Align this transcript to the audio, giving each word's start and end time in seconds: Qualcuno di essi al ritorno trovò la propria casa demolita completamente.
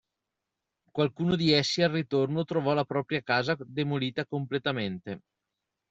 Qualcuno 0.89 1.35
di 1.35 1.51
essi 1.51 1.83
al 1.83 1.91
ritorno 1.91 2.43
trovò 2.43 2.73
la 2.73 2.85
propria 2.85 3.21
casa 3.21 3.55
demolita 3.59 4.25
completamente. 4.25 5.21